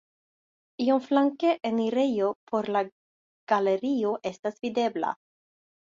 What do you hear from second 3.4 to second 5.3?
galerio estas videbla.